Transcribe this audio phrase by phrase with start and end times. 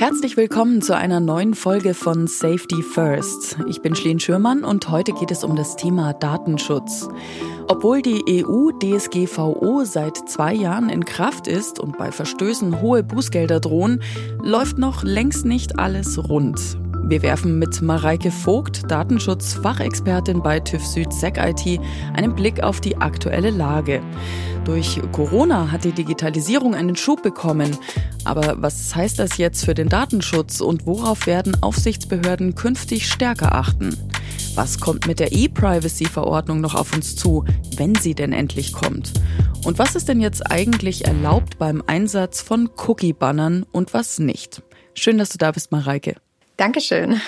[0.00, 3.58] Herzlich willkommen zu einer neuen Folge von Safety First.
[3.68, 7.06] Ich bin Schleen Schürmann und heute geht es um das Thema Datenschutz.
[7.68, 14.02] Obwohl die EU-DSGVO seit zwei Jahren in Kraft ist und bei Verstößen hohe Bußgelder drohen,
[14.42, 16.78] läuft noch längst nicht alles rund.
[17.02, 21.80] Wir werfen mit Mareike Vogt, Datenschutzfachexpertin bei TÜV Süd Sec IT,
[22.14, 24.00] einen Blick auf die aktuelle Lage.
[24.64, 27.76] Durch Corona hat die Digitalisierung einen Schub bekommen.
[28.24, 33.96] Aber was heißt das jetzt für den Datenschutz und worauf werden Aufsichtsbehörden künftig stärker achten?
[34.54, 37.44] Was kommt mit der E-Privacy-Verordnung noch auf uns zu,
[37.76, 39.12] wenn sie denn endlich kommt?
[39.64, 44.62] Und was ist denn jetzt eigentlich erlaubt beim Einsatz von Cookie-Bannern und was nicht?
[44.94, 46.16] Schön, dass du da bist, Mareike.
[46.60, 47.18] Dankeschön.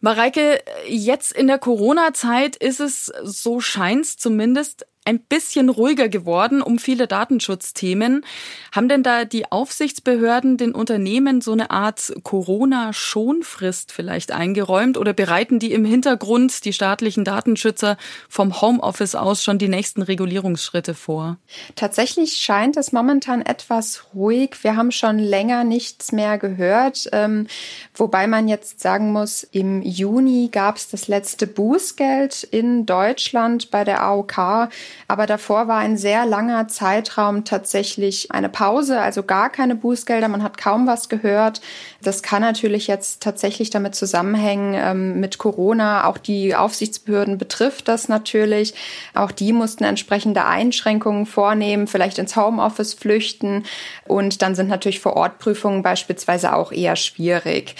[0.00, 6.78] Mareike, jetzt in der Corona-Zeit ist es, so scheint's zumindest, ein bisschen ruhiger geworden um
[6.78, 8.24] viele Datenschutzthemen.
[8.72, 15.58] Haben denn da die Aufsichtsbehörden den Unternehmen so eine Art Corona-Schonfrist vielleicht eingeräumt oder bereiten
[15.58, 17.96] die im Hintergrund die staatlichen Datenschützer
[18.28, 21.38] vom Homeoffice aus schon die nächsten Regulierungsschritte vor?
[21.76, 24.56] Tatsächlich scheint es momentan etwas ruhig.
[24.62, 27.46] Wir haben schon länger nichts mehr gehört, ähm,
[27.94, 33.84] wobei man jetzt sagen muss, im Juni gab es das letzte Bußgeld in Deutschland bei
[33.84, 34.68] der AOK.
[35.08, 40.28] Aber davor war ein sehr langer Zeitraum tatsächlich eine Pause, also gar keine Bußgelder.
[40.28, 41.60] Man hat kaum was gehört.
[42.02, 46.06] Das kann natürlich jetzt tatsächlich damit zusammenhängen ähm, mit Corona.
[46.06, 48.74] Auch die Aufsichtsbehörden betrifft das natürlich.
[49.14, 53.64] Auch die mussten entsprechende Einschränkungen vornehmen, vielleicht ins Homeoffice flüchten.
[54.06, 57.74] Und dann sind natürlich Vorortprüfungen beispielsweise auch eher schwierig.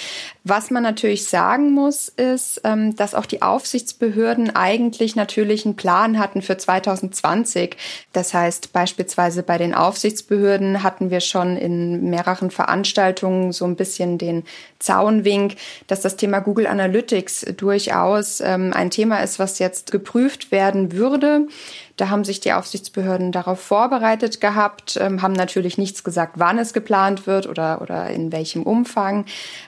[0.49, 6.21] Was man natürlich sagen muss, ist, ähm, dass auch die Aufsichtsbehörden eigentlich natürlich einen Plan
[6.21, 7.77] hatten für 2020.
[8.13, 14.19] Das heißt, beispielsweise bei den Aufsichtsbehörden hatten wir schon in mehreren Veranstaltungen so ein bisschen
[14.19, 14.45] den
[14.79, 15.57] Zaunwink,
[15.89, 21.49] dass das Thema Google Analytics durchaus ähm, ein Thema ist, was jetzt geprüft werden würde.
[21.97, 26.75] Da haben sich die Aufsichtsbehörden darauf vorbereitet gehabt, ähm, haben natürlich nichts gesagt, wann es
[26.75, 29.25] geplant wird oder, oder in welchem Umfang.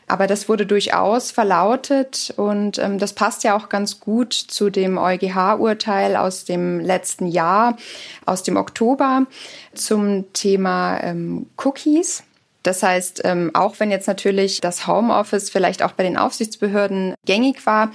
[0.07, 4.99] Aber das wurde durchaus verlautet und ähm, das passt ja auch ganz gut zu dem
[4.99, 7.79] EuGH-Urteil aus dem letzten Jahr,
[8.27, 9.27] aus dem Oktober
[9.73, 12.25] zum Thema ähm, Cookies.
[12.65, 13.23] Das heißt,
[13.55, 17.93] auch wenn jetzt natürlich das Homeoffice vielleicht auch bei den Aufsichtsbehörden gängig war,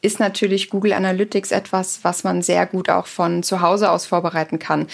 [0.00, 4.58] ist natürlich Google Analytics etwas, was man sehr gut auch von zu Hause aus vorbereiten
[4.58, 4.86] kann.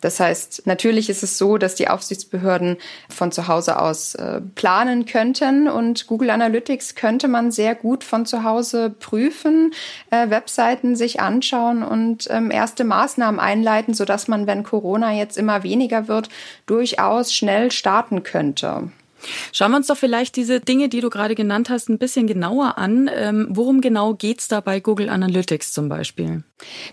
[0.00, 2.78] Das heißt, natürlich ist es so, dass die Aufsichtsbehörden
[3.10, 8.24] von zu Hause aus äh, planen könnten und Google Analytics könnte man sehr gut von
[8.24, 9.72] zu Hause prüfen,
[10.10, 15.62] äh, Webseiten sich anschauen und ähm, erste Maßnahmen einleiten, sodass man, wenn Corona jetzt immer
[15.64, 16.30] weniger wird,
[16.64, 18.90] durchaus schnell starten könnte.
[19.52, 22.78] Schauen wir uns doch vielleicht diese Dinge, die du gerade genannt hast, ein bisschen genauer
[22.78, 23.10] an.
[23.14, 26.44] Ähm, worum genau geht's da bei Google Analytics zum Beispiel?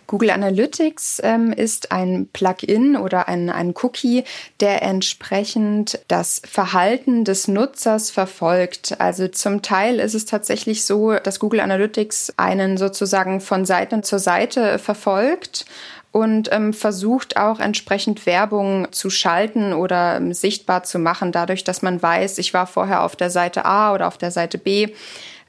[0.07, 4.23] Google Analytics ähm, ist ein Plugin oder ein, ein Cookie,
[4.59, 8.99] der entsprechend das Verhalten des Nutzers verfolgt.
[8.99, 14.19] Also zum Teil ist es tatsächlich so, dass Google Analytics einen sozusagen von Seite zu
[14.19, 15.65] Seite verfolgt
[16.11, 21.81] und ähm, versucht auch entsprechend Werbung zu schalten oder ähm, sichtbar zu machen, dadurch, dass
[21.81, 24.89] man weiß, ich war vorher auf der Seite A oder auf der Seite B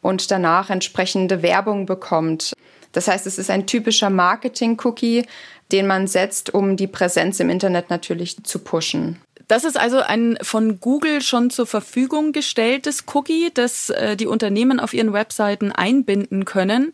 [0.03, 2.53] und danach entsprechende Werbung bekommt.
[2.93, 5.27] Das heißt, es ist ein typischer Marketing-Cookie,
[5.73, 9.21] den man setzt, um die Präsenz im Internet natürlich zu pushen.
[9.49, 14.79] Das ist also ein von Google schon zur Verfügung gestelltes Cookie, das äh, die Unternehmen
[14.79, 16.93] auf ihren Webseiten einbinden können.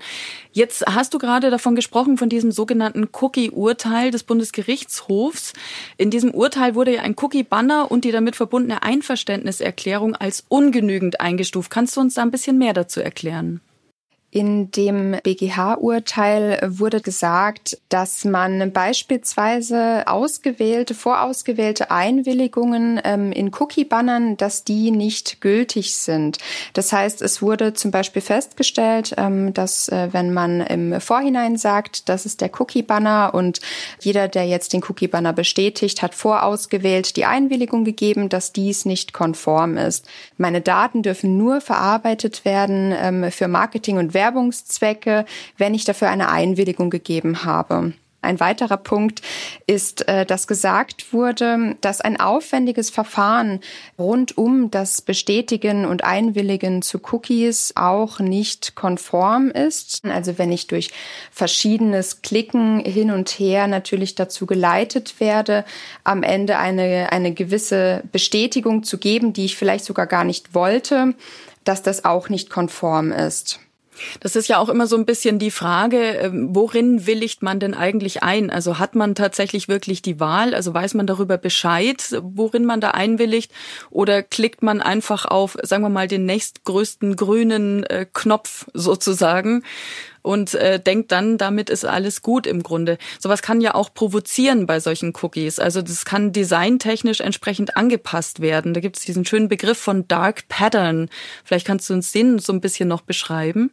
[0.52, 5.52] Jetzt hast du gerade davon gesprochen, von diesem sogenannten Cookie-Urteil des Bundesgerichtshofs.
[5.96, 11.72] In diesem Urteil wurde ja ein Cookie-Banner und die damit verbundene Einverständniserklärung als ungenügend eingestuft.
[11.72, 13.62] Kannst du uns da ein bisschen mehr dazu erklären?
[14.34, 24.64] In dem BGH-Urteil wurde gesagt, dass man beispielsweise ausgewählte, vorausgewählte Einwilligungen ähm, in Cookie-Bannern, dass
[24.64, 26.38] die nicht gültig sind.
[26.72, 32.08] Das heißt, es wurde zum Beispiel festgestellt, ähm, dass äh, wenn man im Vorhinein sagt,
[32.08, 33.60] das ist der Cookie-Banner und
[34.00, 39.76] jeder, der jetzt den Cookie-Banner bestätigt, hat vorausgewählt die Einwilligung gegeben, dass dies nicht konform
[39.76, 40.08] ist.
[40.38, 45.26] Meine Daten dürfen nur verarbeitet werden ähm, für Marketing und Werbung Werbungszwecke,
[45.58, 47.92] wenn ich dafür eine Einwilligung gegeben habe.
[48.22, 49.20] Ein weiterer Punkt
[49.66, 53.60] ist, äh, dass gesagt wurde, dass ein aufwendiges Verfahren
[53.98, 60.06] rund um das Bestätigen und Einwilligen zu Cookies auch nicht konform ist.
[60.06, 60.90] Also wenn ich durch
[61.30, 65.66] verschiedenes Klicken hin und her natürlich dazu geleitet werde,
[66.02, 71.14] am Ende eine, eine gewisse Bestätigung zu geben, die ich vielleicht sogar gar nicht wollte,
[71.64, 73.60] dass das auch nicht konform ist.
[74.20, 77.74] Das ist ja auch immer so ein bisschen die Frage, ähm, worin willigt man denn
[77.74, 78.50] eigentlich ein?
[78.50, 80.54] Also hat man tatsächlich wirklich die Wahl?
[80.54, 83.52] Also weiß man darüber Bescheid, worin man da einwilligt?
[83.90, 89.62] Oder klickt man einfach auf, sagen wir mal, den nächstgrößten grünen äh, Knopf sozusagen?
[90.24, 92.96] und äh, denkt dann, damit ist alles gut im Grunde.
[93.20, 95.58] Sowas kann ja auch provozieren bei solchen Cookies.
[95.58, 98.72] Also das kann designtechnisch entsprechend angepasst werden.
[98.72, 101.10] Da gibt es diesen schönen Begriff von Dark Pattern.
[101.44, 103.70] Vielleicht kannst du uns den so ein bisschen noch beschreiben.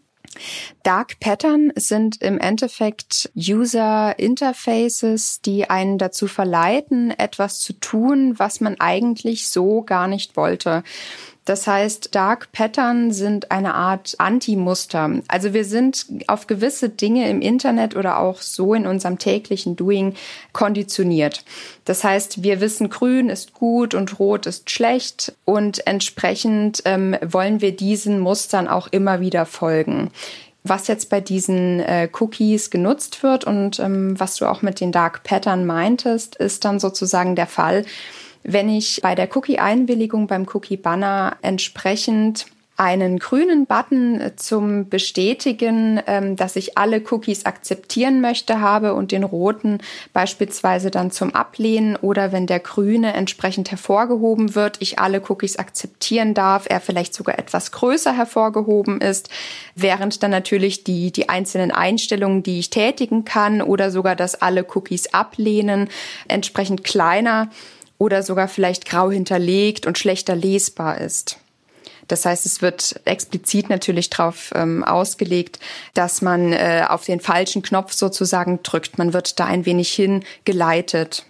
[0.83, 8.61] Dark Pattern sind im Endeffekt User Interfaces, die einen dazu verleiten, etwas zu tun, was
[8.61, 10.83] man eigentlich so gar nicht wollte.
[11.51, 15.19] Das heißt, Dark Pattern sind eine Art Anti-Muster.
[15.27, 20.13] Also wir sind auf gewisse Dinge im Internet oder auch so in unserem täglichen Doing
[20.53, 21.43] konditioniert.
[21.83, 27.59] Das heißt, wir wissen, grün ist gut und rot ist schlecht und entsprechend ähm, wollen
[27.59, 30.09] wir diesen Mustern auch immer wieder folgen
[30.63, 34.91] was jetzt bei diesen äh, Cookies genutzt wird und ähm, was du auch mit den
[34.91, 37.83] Dark Pattern meintest, ist dann sozusagen der Fall,
[38.43, 42.45] wenn ich bei der Cookie-Einwilligung beim Cookie-Banner entsprechend
[42.81, 49.23] einen grünen Button zum Bestätigen, ähm, dass ich alle Cookies akzeptieren möchte habe und den
[49.23, 49.77] roten
[50.13, 56.33] beispielsweise dann zum Ablehnen oder wenn der grüne entsprechend hervorgehoben wird, ich alle Cookies akzeptieren
[56.33, 59.29] darf, er vielleicht sogar etwas größer hervorgehoben ist,
[59.75, 64.65] während dann natürlich die, die einzelnen Einstellungen, die ich tätigen kann oder sogar, dass alle
[64.73, 65.87] Cookies ablehnen,
[66.27, 67.49] entsprechend kleiner
[68.01, 71.37] oder sogar vielleicht grau hinterlegt und schlechter lesbar ist.
[72.07, 75.59] Das heißt, es wird explizit natürlich darauf ähm, ausgelegt,
[75.93, 78.97] dass man äh, auf den falschen Knopf sozusagen drückt.
[78.97, 81.25] Man wird da ein wenig hingeleitet.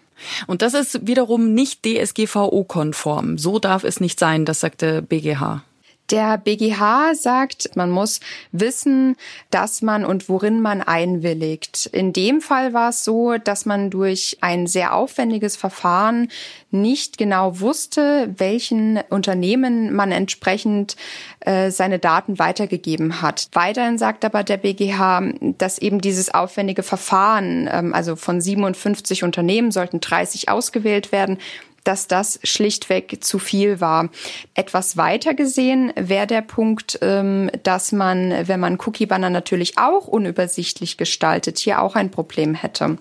[0.48, 3.38] Und das ist wiederum nicht DSGVO-konform.
[3.38, 5.64] So darf es nicht sein, das sagte BGH.
[6.12, 8.20] Der BGH sagt, man muss
[8.52, 9.16] wissen,
[9.50, 11.86] dass man und worin man einwilligt.
[11.88, 16.30] In dem Fall war es so, dass man durch ein sehr aufwendiges Verfahren
[16.70, 20.98] nicht genau wusste, welchen Unternehmen man entsprechend
[21.42, 23.48] äh, seine Daten weitergegeben hat.
[23.54, 25.22] Weiterhin sagt aber der BGH,
[25.58, 31.38] dass eben dieses aufwendige Verfahren, ähm, also von 57 Unternehmen sollten 30 ausgewählt werden,
[31.84, 34.10] dass das schlichtweg zu viel war.
[34.54, 40.98] Etwas weiter gesehen wäre der Punkt, ähm, dass man, wenn man Cookie-Banner natürlich auch unübersichtlich
[40.98, 42.98] gestaltet, hier auch ein Problem hätte.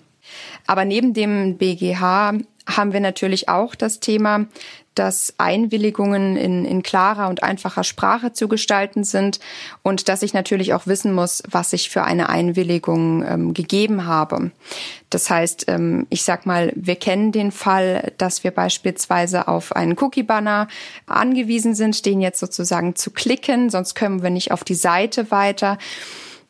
[0.66, 2.34] Aber neben dem BGH
[2.66, 4.46] haben wir natürlich auch das Thema,
[4.94, 9.38] dass Einwilligungen in, in klarer und einfacher Sprache zu gestalten sind
[9.82, 14.50] und dass ich natürlich auch wissen muss, was ich für eine Einwilligung ähm, gegeben habe.
[15.08, 19.96] Das heißt, ähm, ich sag mal, wir kennen den Fall, dass wir beispielsweise auf einen
[19.96, 20.66] Cookie-Banner
[21.06, 25.78] angewiesen sind, den jetzt sozusagen zu klicken, sonst können wir nicht auf die Seite weiter.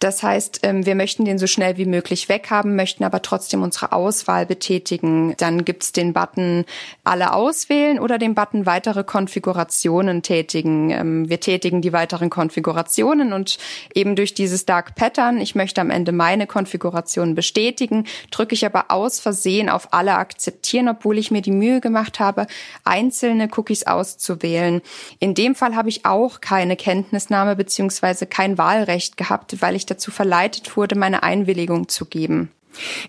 [0.00, 3.93] Das heißt, ähm, wir möchten den so schnell wie möglich weghaben, möchten aber trotzdem unsere
[3.93, 5.35] Auswahl betätigen.
[5.37, 6.64] Dann gibt's den Button
[7.05, 10.91] alle auswählen oder den Button weitere Konfigurationen tätigen.
[10.91, 13.58] Ähm, wir tätigen die weiteren Konfigurationen und
[13.94, 18.87] eben durch dieses Dark Pattern, ich möchte am Ende meine Konfiguration bestätigen, drücke ich aber
[18.88, 22.46] aus Versehen auf alle akzeptieren, obwohl ich mir die Mühe gemacht habe,
[22.85, 24.81] einzelne Cookies auszuwählen.
[25.19, 30.11] In dem Fall habe ich auch keine Kenntnisnahme beziehungsweise kein Wahlrecht gehabt, weil ich dazu
[30.11, 32.51] verleitet wurde, meine Einwilligung zu geben.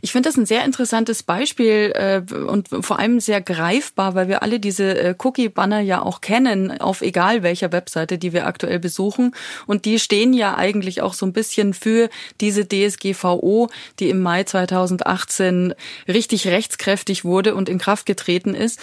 [0.02, 4.42] Ich finde das ein sehr interessantes Beispiel äh, und vor allem sehr greifbar, weil wir
[4.42, 9.36] alle diese äh, Cookie-Banner ja auch kennen, auf egal welcher Webseite, die wir aktuell besuchen.
[9.68, 14.44] Und die stehen ja eigentlich auch so ein bisschen für diese DSGVO, die im Mai
[14.44, 15.74] 2018
[16.08, 18.80] richtig rechtskräftig wurde und in Kraft getreten ist.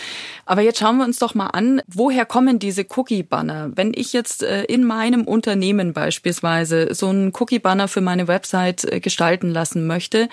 [0.46, 3.72] Aber jetzt schauen wir uns doch mal an, woher kommen diese Cookie-Banner?
[3.74, 9.00] Wenn ich jetzt äh, in meinem Unternehmen beispielsweise so einen Cookie-Banner für meine Website äh,
[9.00, 10.28] gestalten lassen möchte,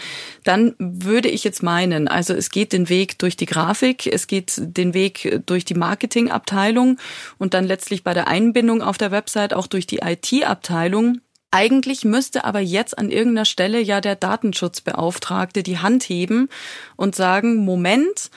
[0.45, 4.53] dann würde ich jetzt meinen, also es geht den Weg durch die Grafik, es geht
[4.57, 6.99] den Weg durch die Marketingabteilung
[7.39, 11.19] und dann letztlich bei der Einbindung auf der Website auch durch die IT-Abteilung.
[11.49, 16.49] Eigentlich müsste aber jetzt an irgendeiner Stelle ja der Datenschutzbeauftragte die Hand heben
[16.95, 18.29] und sagen, Moment,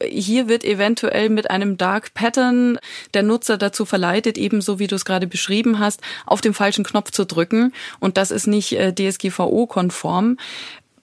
[0.00, 2.78] hier wird eventuell mit einem Dark Pattern
[3.14, 7.10] der Nutzer dazu verleitet, ebenso wie du es gerade beschrieben hast, auf den falschen Knopf
[7.10, 7.72] zu drücken.
[7.98, 10.36] Und das ist nicht äh, DSGVO-konform.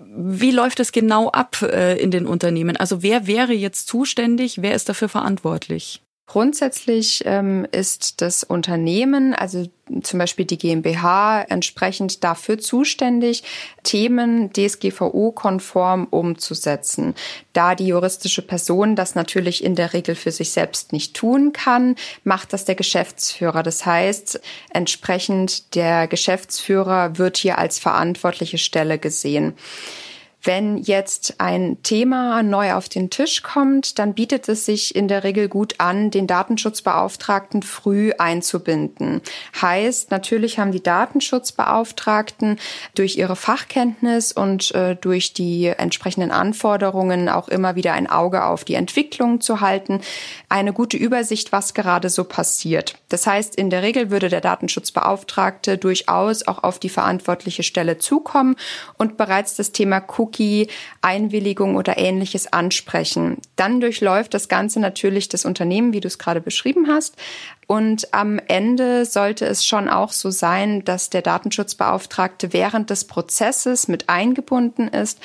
[0.05, 2.77] Wie läuft es genau ab äh, in den Unternehmen?
[2.77, 4.61] Also wer wäre jetzt zuständig?
[4.61, 6.01] Wer ist dafür verantwortlich?
[6.25, 9.67] Grundsätzlich ähm, ist das Unternehmen, also
[10.03, 13.43] zum Beispiel die GmbH, entsprechend dafür zuständig,
[13.83, 17.13] Themen DSGVO-konform umzusetzen.
[17.51, 21.95] Da die juristische Person das natürlich in der Regel für sich selbst nicht tun kann,
[22.23, 23.61] macht das der Geschäftsführer.
[23.61, 24.39] Das heißt,
[24.73, 29.55] entsprechend der Geschäftsführer wird hier als verantwortliche Stelle gesehen.
[30.45, 35.23] Wenn jetzt ein Thema neu auf den Tisch kommt, dann bietet es sich in der
[35.23, 39.21] Regel gut an, den Datenschutzbeauftragten früh einzubinden.
[39.61, 42.59] Heißt, natürlich haben die Datenschutzbeauftragten
[42.93, 48.65] durch ihre Fachkenntnis und äh, durch die entsprechenden Anforderungen auch immer wieder ein Auge auf
[48.65, 50.01] die Entwicklung zu halten,
[50.49, 52.95] eine gute Übersicht, was gerade so passiert.
[53.07, 58.57] Das heißt, in der Regel würde der Datenschutzbeauftragte durchaus auch auf die verantwortliche Stelle zukommen
[58.97, 60.67] und bereits das Thema Cookie Cookie,
[61.01, 63.37] Einwilligung oder ähnliches ansprechen.
[63.55, 67.15] Dann durchläuft das Ganze natürlich das Unternehmen, wie du es gerade beschrieben hast.
[67.67, 73.87] Und am Ende sollte es schon auch so sein, dass der Datenschutzbeauftragte während des Prozesses
[73.87, 75.19] mit eingebunden ist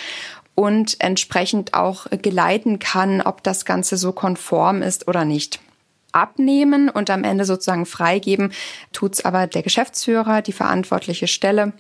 [0.55, 5.61] und entsprechend auch geleiten kann, ob das Ganze so konform ist oder nicht
[6.13, 8.53] abnehmen und am Ende sozusagen freigeben,
[8.93, 11.73] tut's aber der Geschäftsführer, die verantwortliche Stelle.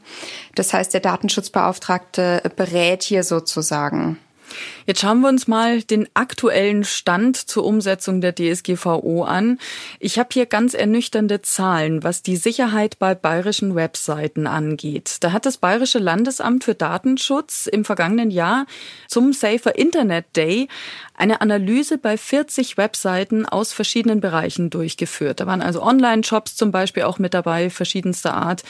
[0.54, 4.18] Das heißt, der Datenschutzbeauftragte berät hier sozusagen.
[4.86, 9.58] Jetzt schauen wir uns mal den aktuellen Stand zur Umsetzung der DSGVO an.
[10.00, 15.18] Ich habe hier ganz ernüchternde Zahlen, was die Sicherheit bei bayerischen Webseiten angeht.
[15.20, 18.66] Da hat das Bayerische Landesamt für Datenschutz im vergangenen Jahr
[19.08, 20.68] zum Safer Internet Day
[21.14, 25.40] eine Analyse bei 40 Webseiten aus verschiedenen Bereichen durchgeführt.
[25.40, 28.62] Da waren also Online-Shops zum Beispiel auch mit dabei, verschiedenster Art.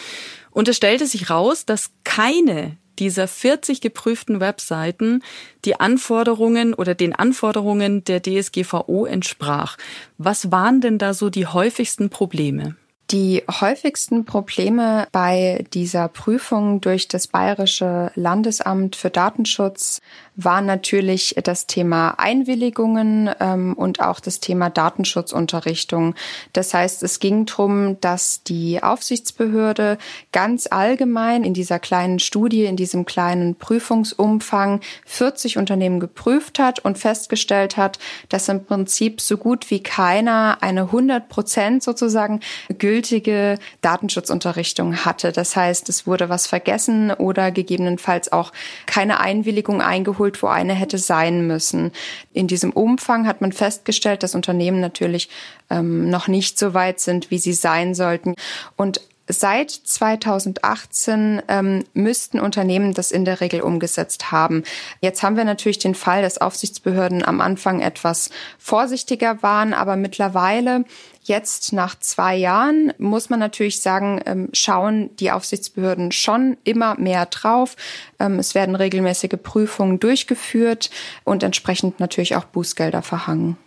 [0.50, 5.22] Und es stellte sich raus, dass keine dieser 40 geprüften Webseiten
[5.64, 9.76] die Anforderungen oder den Anforderungen der DSGVO entsprach.
[10.18, 12.76] Was waren denn da so die häufigsten Probleme?
[13.10, 20.02] Die häufigsten Probleme bei dieser Prüfung durch das Bayerische Landesamt für Datenschutz
[20.40, 26.14] war natürlich das Thema Einwilligungen ähm, und auch das Thema Datenschutzunterrichtung.
[26.52, 29.98] Das heißt, es ging darum, dass die Aufsichtsbehörde
[30.30, 36.98] ganz allgemein in dieser kleinen Studie, in diesem kleinen Prüfungsumfang 40 Unternehmen geprüft hat und
[36.98, 42.38] festgestellt hat, dass im Prinzip so gut wie keiner eine 100 Prozent sozusagen
[42.78, 45.32] gültige Datenschutzunterrichtung hatte.
[45.32, 48.52] Das heißt, es wurde was vergessen oder gegebenenfalls auch
[48.86, 51.92] keine Einwilligung eingeholt abgeholt, wo eine hätte sein müssen.
[52.32, 55.28] In diesem Umfang hat man festgestellt, dass Unternehmen natürlich
[55.70, 58.34] ähm, noch nicht so weit sind, wie sie sein sollten.
[58.76, 64.64] Und Seit 2018 ähm, müssten Unternehmen das in der Regel umgesetzt haben.
[65.00, 70.84] Jetzt haben wir natürlich den Fall, dass Aufsichtsbehörden am Anfang etwas vorsichtiger waren, aber mittlerweile
[71.28, 77.26] Jetzt nach zwei Jahren muss man natürlich sagen, ähm, schauen die Aufsichtsbehörden schon immer mehr
[77.26, 77.76] drauf.
[78.18, 80.88] Ähm, es werden regelmäßige Prüfungen durchgeführt
[81.24, 83.58] und entsprechend natürlich auch Bußgelder verhangen.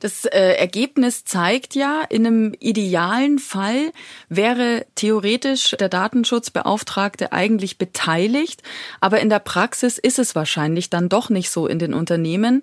[0.00, 3.92] Das äh, Ergebnis zeigt ja, in einem idealen Fall
[4.28, 8.62] wäre theoretisch der Datenschutzbeauftragte eigentlich beteiligt,
[9.00, 12.62] aber in der Praxis ist es wahrscheinlich dann doch nicht so in den Unternehmen.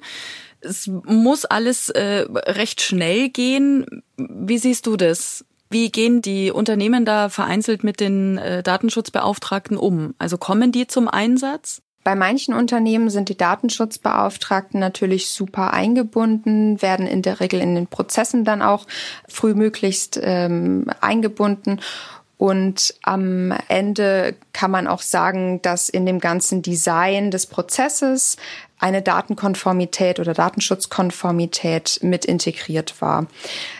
[0.59, 4.03] Es muss alles äh, recht schnell gehen.
[4.17, 5.45] Wie siehst du das?
[5.69, 10.15] Wie gehen die Unternehmen da vereinzelt mit den äh, Datenschutzbeauftragten um?
[10.17, 11.81] Also kommen die zum Einsatz?
[12.07, 17.87] Bei manchen Unternehmen sind die Datenschutzbeauftragten natürlich super eingebunden, werden in der Regel in den
[17.87, 18.87] Prozessen dann auch
[19.27, 21.81] frühmöglichst ähm, eingebunden.
[22.37, 28.37] Und am Ende kann man auch sagen, dass in dem ganzen Design des Prozesses
[28.79, 33.27] eine Datenkonformität oder Datenschutzkonformität mit integriert war.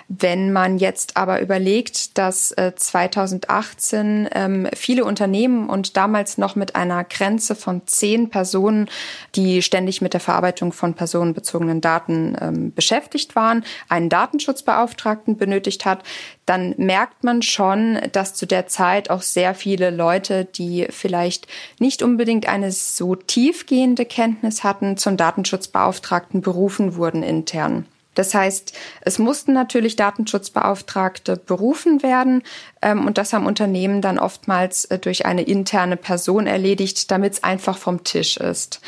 [0.10, 6.75] Wenn man jetzt aber überlegt, dass 2018 äh, ähm, viele Unternehmen und damals noch mit
[6.75, 8.89] einer Grenze von zehn Personen,
[9.36, 16.04] die ständig mit der Verarbeitung von personenbezogenen Daten ähm, beschäftigt waren, einen Datenschutzbeauftragten benötigt hat,
[16.46, 21.46] dann merkt man schon, dass zu der Zeit auch sehr viele Leute, die vielleicht
[21.80, 27.86] nicht unbedingt eine so tiefgehende Kenntnis hatten, zum Datenschutzbeauftragten berufen wurden intern.
[28.17, 32.41] Das heißt, es mussten natürlich Datenschutzbeauftragte berufen werden
[32.82, 37.44] ähm, und das haben Unternehmen dann oftmals äh, durch eine interne Person erledigt, damit es
[37.44, 38.82] einfach vom Tisch ist.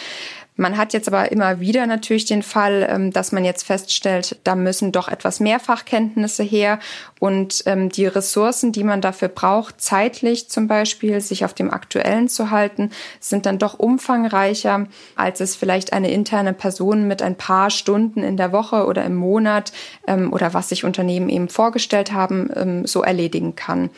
[0.60, 4.56] Man hat jetzt aber immer wieder natürlich den Fall, ähm, dass man jetzt feststellt, da
[4.56, 6.80] müssen doch etwas mehr Fachkenntnisse her
[7.18, 12.28] und ähm, die Ressourcen, die man dafür braucht, zeitlich zum Beispiel, sich auf dem Aktuellen
[12.28, 17.70] zu halten, sind dann doch umfangreicher, als es vielleicht eine interne Person mit ein paar
[17.70, 19.72] Stunden in der Woche oder im Monat
[20.08, 23.90] ähm, oder was sich Unternehmen eben vorgestellt haben, so erledigen kann.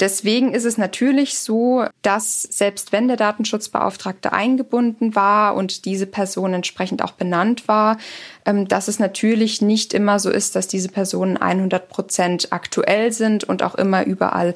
[0.00, 6.54] Deswegen ist es natürlich so, dass selbst wenn der Datenschutzbeauftragte eingebunden war und diese Person
[6.54, 7.98] entsprechend auch benannt war,
[8.44, 13.44] ähm, dass es natürlich nicht immer so ist, dass diese Personen 100 Prozent aktuell sind
[13.44, 14.54] und auch immer überall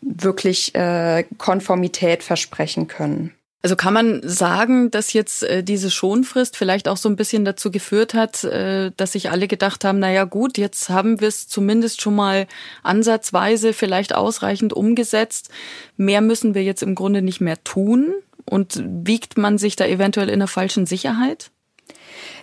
[0.00, 3.34] wirklich äh, Konformität versprechen können.
[3.62, 7.70] Also kann man sagen, dass jetzt äh, diese Schonfrist vielleicht auch so ein bisschen dazu
[7.70, 11.46] geführt hat, äh, dass sich alle gedacht haben, na ja gut, jetzt haben wir es
[11.46, 12.46] zumindest schon mal
[12.82, 15.50] ansatzweise vielleicht ausreichend umgesetzt.
[15.98, 18.14] Mehr müssen wir jetzt im Grunde nicht mehr tun.
[18.46, 21.50] Und wiegt man sich da eventuell in der falschen Sicherheit?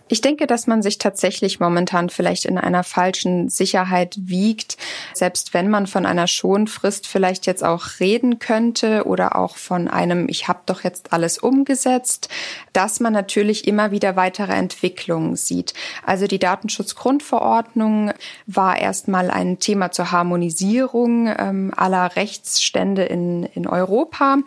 [0.10, 4.78] Ich denke, dass man sich tatsächlich momentan vielleicht in einer falschen Sicherheit wiegt,
[5.14, 10.30] selbst wenn man von einer Schonfrist vielleicht jetzt auch reden könnte oder auch von einem
[10.30, 12.30] Ich habe doch jetzt alles umgesetzt,
[12.74, 15.74] dass man natürlich immer wieder weitere Entwicklungen sieht.
[16.06, 18.14] Also die Datenschutzgrundverordnung
[18.46, 24.38] war erstmal ein Thema zur Harmonisierung ähm, aller Rechtsstände in, in Europa.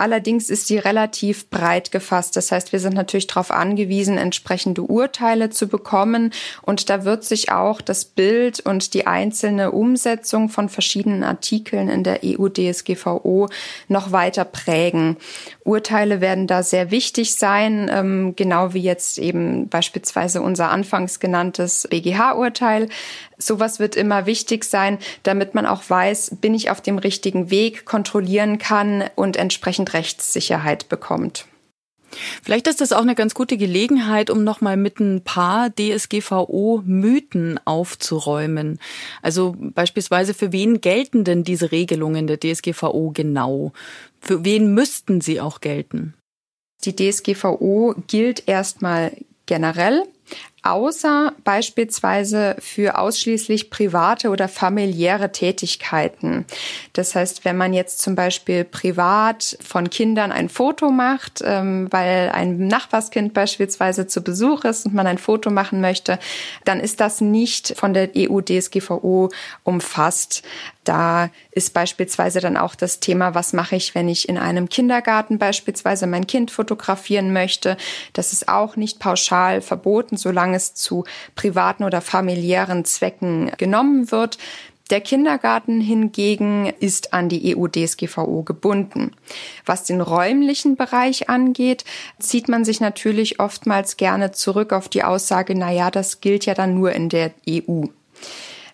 [0.00, 2.34] Allerdings ist sie relativ breit gefasst.
[2.34, 6.32] Das heißt, wir sind natürlich darauf angewiesen, entsprechende Urteile zu bekommen.
[6.62, 12.02] Und da wird sich auch das Bild und die einzelne Umsetzung von verschiedenen Artikeln in
[12.02, 13.50] der EU-DSGVO
[13.88, 15.18] noch weiter prägen.
[15.64, 21.86] Urteile werden da sehr wichtig sein, ähm, genau wie jetzt eben beispielsweise unser anfangs genanntes
[21.90, 22.88] BGH-Urteil.
[23.36, 27.86] Sowas wird immer wichtig sein, damit man auch weiß, bin ich auf dem richtigen Weg,
[27.86, 31.46] kontrollieren kann und entsprechend Rechtssicherheit bekommt.
[32.42, 38.80] Vielleicht ist das auch eine ganz gute Gelegenheit, um nochmal mit ein paar DSGVO-Mythen aufzuräumen.
[39.22, 43.72] Also beispielsweise, für wen gelten denn diese Regelungen der DSGVO genau?
[44.20, 46.14] Für wen müssten sie auch gelten?
[46.84, 49.12] Die DSGVO gilt erstmal
[49.46, 50.04] generell
[50.62, 56.44] außer beispielsweise für ausschließlich private oder familiäre Tätigkeiten.
[56.92, 62.30] Das heißt, wenn man jetzt zum Beispiel privat von Kindern ein Foto macht, ähm, weil
[62.30, 66.18] ein Nachbarskind beispielsweise zu Besuch ist und man ein Foto machen möchte,
[66.64, 69.30] dann ist das nicht von der EU-DSGVO
[69.64, 70.42] umfasst.
[70.84, 75.38] Da ist beispielsweise dann auch das Thema, was mache ich, wenn ich in einem Kindergarten
[75.38, 77.76] beispielsweise mein Kind fotografieren möchte.
[78.14, 84.38] Das ist auch nicht pauschal verboten, solange es zu privaten oder familiären Zwecken genommen wird.
[84.90, 89.12] Der Kindergarten hingegen ist an die EU-DSGVO gebunden.
[89.64, 91.84] Was den räumlichen Bereich angeht,
[92.18, 96.54] zieht man sich natürlich oftmals gerne zurück auf die Aussage, na ja, das gilt ja
[96.54, 97.84] dann nur in der EU.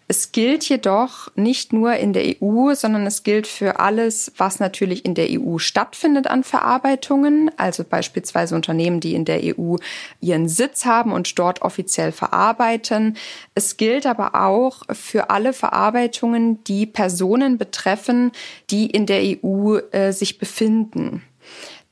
[0.08, 5.04] Es gilt jedoch nicht nur in der EU, sondern es gilt für alles, was natürlich
[5.04, 9.76] in der EU stattfindet an Verarbeitungen, also beispielsweise Unternehmen, die in der EU
[10.20, 13.16] ihren Sitz haben und dort offiziell verarbeiten.
[13.56, 18.30] Es gilt aber auch für alle Verarbeitungen, die Personen betreffen,
[18.70, 21.22] die in der EU äh, sich befinden.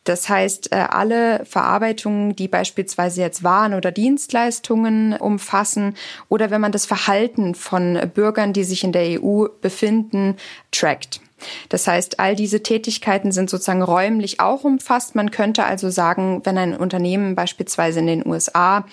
[0.04, 5.94] Das heißt, äh, alle Verarbeitungen, die beispielsweise jetzt Waren oder Dienstleistungen umfassen
[6.28, 10.36] oder wenn man das Verhalten von Bürgern, die sich in der EU befinden,
[10.70, 11.20] trackt.
[11.68, 15.14] Das heißt, all diese Tätigkeiten sind sozusagen räumlich auch umfasst.
[15.14, 18.84] Man könnte also sagen, wenn ein Unternehmen beispielsweise in den USA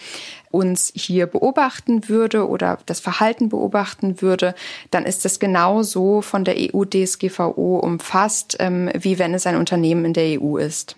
[0.49, 4.53] uns hier beobachten würde oder das Verhalten beobachten würde,
[4.91, 10.13] dann ist das genauso von der EU-DSGVO umfasst, ähm, wie wenn es ein Unternehmen in
[10.13, 10.97] der EU ist.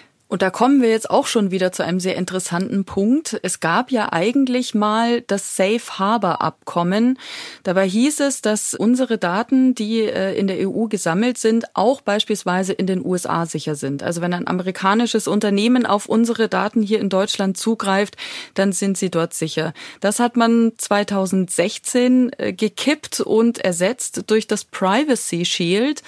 [0.31, 3.37] Und da kommen wir jetzt auch schon wieder zu einem sehr interessanten Punkt.
[3.43, 7.19] Es gab ja eigentlich mal das Safe Harbor Abkommen.
[7.63, 12.71] Dabei hieß es, dass unsere Daten, die äh, in der EU gesammelt sind, auch beispielsweise
[12.71, 14.03] in den USA sicher sind.
[14.03, 18.15] Also wenn ein amerikanisches Unternehmen auf unsere Daten hier in Deutschland zugreift,
[18.53, 19.73] dann sind sie dort sicher.
[19.99, 26.03] Das hat man 2016 äh, gekippt und ersetzt durch das Privacy Shield,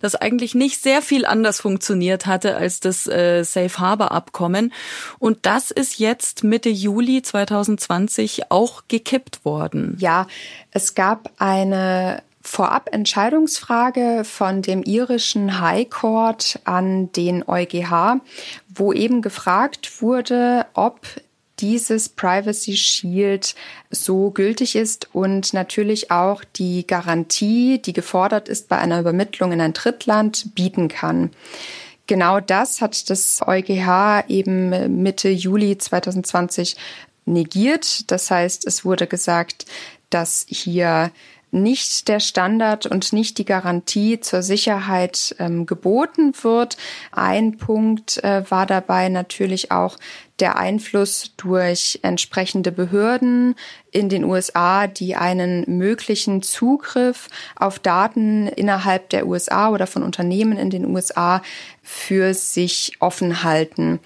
[0.00, 4.72] das eigentlich nicht sehr viel anders funktioniert hatte als das äh, Safe Safe Harbor Abkommen.
[5.18, 9.96] Und das ist jetzt Mitte Juli 2020 auch gekippt worden.
[10.00, 10.26] Ja,
[10.70, 18.20] es gab eine Vorab-Entscheidungsfrage von dem irischen High Court an den EuGH,
[18.74, 21.00] wo eben gefragt wurde, ob
[21.60, 23.56] dieses Privacy Shield
[23.90, 29.60] so gültig ist und natürlich auch die Garantie, die gefordert ist bei einer Übermittlung in
[29.60, 31.30] ein Drittland, bieten kann.
[32.08, 36.74] Genau das hat das EuGH eben Mitte Juli 2020
[37.26, 38.10] negiert.
[38.10, 39.66] Das heißt, es wurde gesagt,
[40.08, 41.12] dass hier
[41.50, 46.76] nicht der Standard und nicht die Garantie zur Sicherheit ähm, geboten wird.
[47.12, 49.96] Ein Punkt äh, war dabei natürlich auch
[50.40, 53.54] der Einfluss durch entsprechende Behörden
[53.90, 60.56] in den USA, die einen möglichen Zugriff auf Daten innerhalb der USA oder von Unternehmen
[60.56, 61.42] in den USA
[61.82, 63.98] für sich offen halten.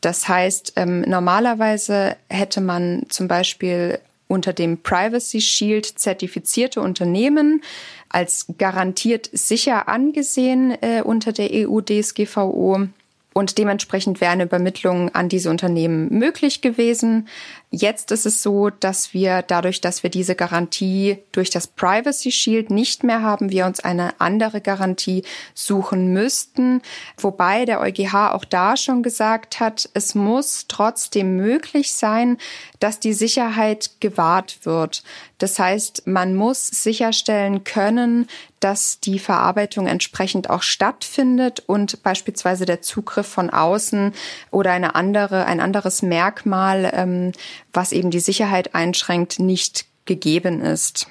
[0.00, 7.62] Das heißt, ähm, normalerweise hätte man zum Beispiel unter dem Privacy Shield zertifizierte Unternehmen
[8.08, 12.88] als garantiert sicher angesehen äh, unter der EU-DSGVO.
[13.32, 17.28] Und dementsprechend wären Übermittlungen an diese Unternehmen möglich gewesen.
[17.72, 22.68] Jetzt ist es so, dass wir dadurch, dass wir diese Garantie durch das Privacy Shield
[22.68, 25.22] nicht mehr haben, wir uns eine andere Garantie
[25.54, 26.82] suchen müssten.
[27.16, 32.38] Wobei der EuGH auch da schon gesagt hat, es muss trotzdem möglich sein,
[32.80, 35.04] dass die Sicherheit gewahrt wird.
[35.38, 38.26] Das heißt, man muss sicherstellen können,
[38.60, 44.12] dass die Verarbeitung entsprechend auch stattfindet und beispielsweise der Zugriff von außen
[44.50, 47.32] oder eine andere, ein anderes Merkmal ähm,
[47.72, 51.08] was eben die Sicherheit einschränkt, nicht gegeben ist.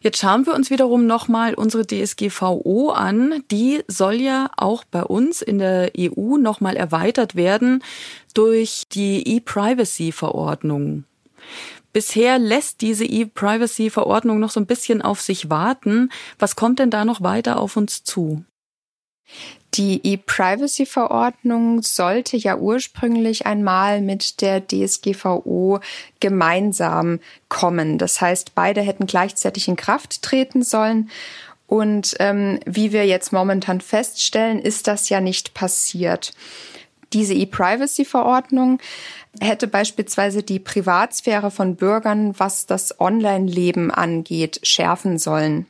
[0.00, 3.42] Jetzt schauen wir uns wiederum nochmal unsere DSGVO an.
[3.50, 7.82] Die soll ja auch bei uns in der EU nochmal erweitert werden
[8.34, 11.04] durch die E-Privacy-Verordnung.
[11.92, 16.10] Bisher lässt diese E-Privacy-Verordnung noch so ein bisschen auf sich warten.
[16.38, 18.44] Was kommt denn da noch weiter auf uns zu?
[19.76, 25.80] Die E-Privacy-Verordnung sollte ja ursprünglich einmal mit der DSGVO
[26.18, 27.98] gemeinsam kommen.
[27.98, 31.10] Das heißt, beide hätten gleichzeitig in Kraft treten sollen.
[31.66, 36.32] Und ähm, wie wir jetzt momentan feststellen, ist das ja nicht passiert.
[37.12, 38.78] Diese E-Privacy-Verordnung
[39.40, 45.66] hätte beispielsweise die Privatsphäre von Bürgern, was das Online-Leben angeht, schärfen sollen.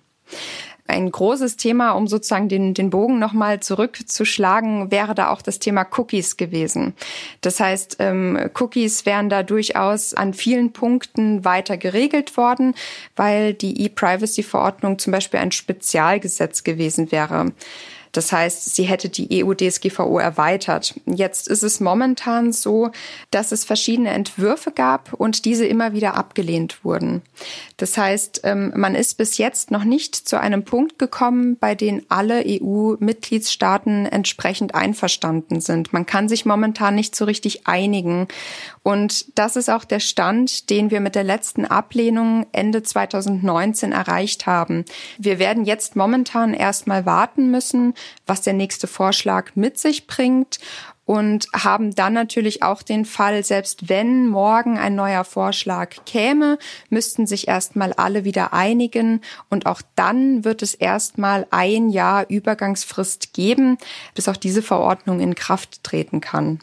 [0.88, 5.86] Ein großes Thema, um sozusagen den, den Bogen nochmal zurückzuschlagen, wäre da auch das Thema
[5.96, 6.94] Cookies gewesen.
[7.40, 12.74] Das heißt, ähm, Cookies wären da durchaus an vielen Punkten weiter geregelt worden,
[13.16, 17.52] weil die E-Privacy-Verordnung zum Beispiel ein Spezialgesetz gewesen wäre.
[18.12, 20.94] Das heißt, sie hätte die EU-DSGVO erweitert.
[21.06, 22.90] Jetzt ist es momentan so,
[23.30, 27.22] dass es verschiedene Entwürfe gab und diese immer wieder abgelehnt wurden.
[27.76, 32.02] Das heißt, ähm, man ist bis jetzt noch nicht zu einem Punkt gekommen, bei dem
[32.08, 35.92] alle EU-Mitgliedstaaten entsprechend einverstanden sind.
[35.92, 38.28] Man kann sich momentan nicht so richtig einigen.
[38.86, 44.46] Und das ist auch der Stand, den wir mit der letzten Ablehnung Ende 2019 erreicht
[44.46, 44.84] haben.
[45.18, 47.94] Wir werden jetzt momentan erstmal warten müssen,
[48.28, 50.60] was der nächste Vorschlag mit sich bringt
[51.04, 56.56] und haben dann natürlich auch den Fall, selbst wenn morgen ein neuer Vorschlag käme,
[56.88, 59.20] müssten sich erstmal alle wieder einigen
[59.50, 63.78] und auch dann wird es erstmal ein Jahr Übergangsfrist geben,
[64.14, 66.60] bis auch diese Verordnung in Kraft treten kann.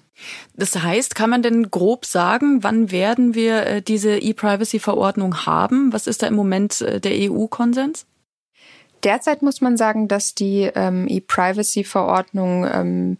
[0.56, 5.94] Das heißt, kann man denn grob sagen, wann werden wir äh, diese E-Privacy-Verordnung haben?
[5.94, 8.06] Was ist da im Moment äh, der EU-Konsens?
[9.04, 13.18] Derzeit muss man sagen, dass die ähm, E-Privacy-Verordnung ähm,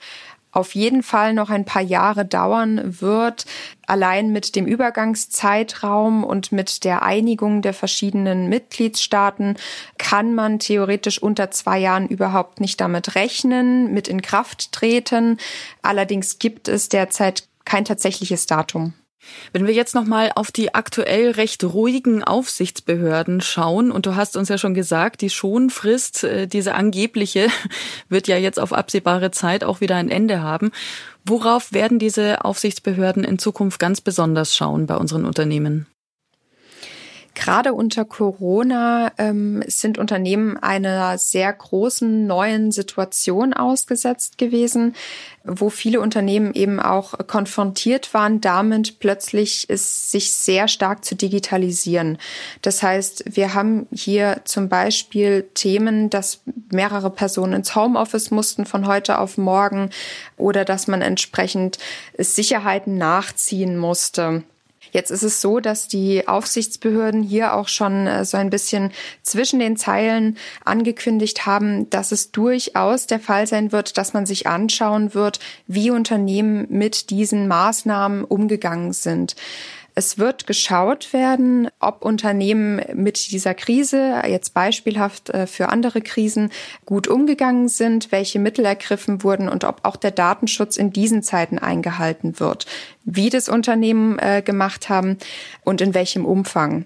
[0.54, 3.46] auf jeden Fall noch ein paar Jahre dauern wird.
[3.88, 9.58] Allein mit dem Übergangszeitraum und mit der Einigung der verschiedenen Mitgliedstaaten
[9.98, 15.38] kann man theoretisch unter zwei Jahren überhaupt nicht damit rechnen, mit in Kraft treten.
[15.82, 18.94] Allerdings gibt es derzeit kein tatsächliches Datum.
[19.52, 24.50] Wenn wir jetzt nochmal auf die aktuell recht ruhigen Aufsichtsbehörden schauen, und du hast uns
[24.50, 27.48] ja schon gesagt, die Schonfrist, äh, diese angebliche,
[28.10, 30.72] wird ja jetzt auf absehbare Zeit auch wieder ein Ende haben.
[31.26, 35.88] Worauf werden diese Aufsichtsbehörden in Zukunft ganz besonders schauen bei unseren Unternehmen?
[37.36, 44.96] Gerade unter Corona ähm, sind Unternehmen einer sehr großen neuen Situation ausgesetzt gewesen,
[45.44, 52.20] wo viele Unternehmen eben auch konfrontiert waren, damit plötzlich es sich sehr stark zu digitalisieren.
[52.62, 56.42] Das heißt, wir haben hier zum Beispiel Themen, dass
[56.72, 59.90] mehrere Personen ins Homeoffice mussten von heute auf morgen
[60.38, 61.80] oder dass man entsprechend
[62.18, 64.44] Sicherheiten nachziehen musste.
[64.94, 68.92] Jetzt ist es so, dass die Aufsichtsbehörden hier auch schon äh, so ein bisschen
[69.24, 74.46] zwischen den Zeilen angekündigt haben, dass es durchaus der Fall sein wird, dass man sich
[74.46, 79.36] anschauen wird, wie Unternehmen mit diesen Maßnahmen umgegangen sind.
[79.96, 86.50] Es wird geschaut werden, ob Unternehmen mit dieser Krise, jetzt beispielhaft äh, für andere Krisen,
[86.86, 91.60] gut umgegangen sind, welche Mittel ergriffen wurden und ob auch der Datenschutz in diesen Zeiten
[91.60, 92.66] eingehalten wird,
[93.04, 95.18] wie das Unternehmen äh, gemacht haben
[95.64, 96.86] und in welchem Umfang.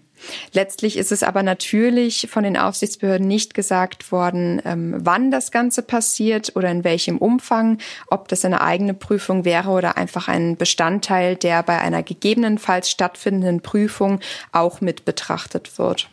[0.54, 5.82] Letztlich ist es aber natürlich von den Aufsichtsbehörden nicht gesagt worden, ähm, wann das Ganze
[5.82, 7.78] passiert oder in welchem Umfang,
[8.08, 13.62] ob das eine eigene Prüfung wäre oder einfach ein Bestandteil, der bei einer gegebenenfalls stattfindenden
[13.62, 14.20] Prüfung
[14.52, 16.10] auch mit betrachtet wird.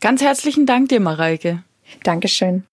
[0.00, 1.62] Ganz herzlichen Dank dir, Mareike.
[2.02, 2.64] Dankeschön.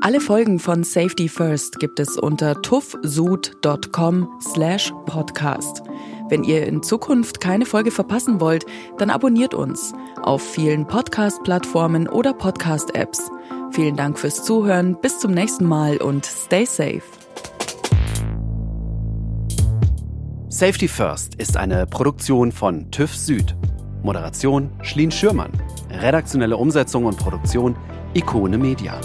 [0.00, 5.82] Alle Folgen von Safety First gibt es unter tuffsud.com slash podcast.
[6.28, 8.66] Wenn ihr in Zukunft keine Folge verpassen wollt,
[8.98, 13.30] dann abonniert uns auf vielen Podcast-Plattformen oder Podcast-Apps.
[13.70, 17.02] Vielen Dank fürs Zuhören, bis zum nächsten Mal und stay safe.
[20.48, 23.56] Safety First ist eine Produktion von TÜV Süd.
[24.02, 25.52] Moderation Schlien Schürmann.
[25.90, 27.76] Redaktionelle Umsetzung und Produktion
[28.14, 29.00] Ikone Media.